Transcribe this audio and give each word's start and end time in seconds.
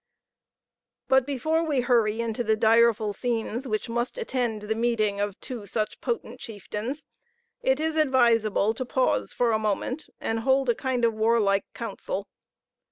But 1.07 1.27
before 1.27 1.63
we 1.63 1.81
hurry 1.81 2.21
into 2.21 2.43
the 2.43 2.55
direful 2.55 3.13
scenes 3.13 3.67
which 3.67 3.87
must 3.87 4.17
attend 4.17 4.63
the 4.63 4.73
meeting 4.73 5.19
of 5.21 5.39
two 5.39 5.67
such 5.67 6.01
potent 6.01 6.39
chieftains, 6.39 7.05
it 7.61 7.79
is 7.79 7.95
advisable 7.97 8.73
to 8.73 8.83
pause 8.83 9.31
for 9.31 9.51
a 9.51 9.59
moment, 9.59 10.09
and 10.19 10.39
hold 10.39 10.69
a 10.69 10.73
kind 10.73 11.05
of 11.05 11.13
warlike 11.13 11.65
council. 11.75 12.27